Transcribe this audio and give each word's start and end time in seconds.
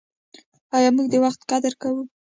آیا 0.75 0.89
موږ 0.95 1.07
د 1.11 1.15
وخت 1.25 1.41
قدر 1.51 1.73
کوو؟ 1.81 2.03